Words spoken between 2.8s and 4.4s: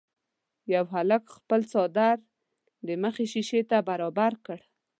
د مخې شيشې ته برابر